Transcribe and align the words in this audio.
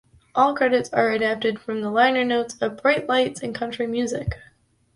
All 0.33 0.55
credits 0.55 0.89
are 0.93 1.11
adapted 1.11 1.59
from 1.59 1.81
the 1.83 1.91
liner 1.91 2.25
notes 2.25 2.55
of 2.59 2.77
"Bright 2.81 3.07
Lights 3.07 3.43
and 3.43 3.53
Country 3.53 3.85
Music". 3.85 4.35